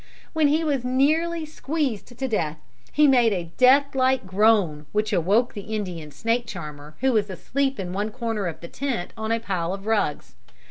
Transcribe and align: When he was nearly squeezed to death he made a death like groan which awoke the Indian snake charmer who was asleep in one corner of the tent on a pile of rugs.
When 0.33 0.47
he 0.47 0.63
was 0.63 0.83
nearly 0.83 1.45
squeezed 1.45 2.17
to 2.17 2.27
death 2.27 2.57
he 2.91 3.05
made 3.07 3.33
a 3.33 3.51
death 3.57 3.93
like 3.93 4.25
groan 4.25 4.87
which 4.93 5.13
awoke 5.13 5.53
the 5.53 5.75
Indian 5.75 6.09
snake 6.09 6.47
charmer 6.47 6.95
who 7.01 7.13
was 7.13 7.29
asleep 7.29 7.79
in 7.79 7.93
one 7.93 8.09
corner 8.09 8.47
of 8.47 8.61
the 8.61 8.67
tent 8.67 9.13
on 9.15 9.31
a 9.31 9.39
pile 9.39 9.75
of 9.75 9.85
rugs. 9.85 10.33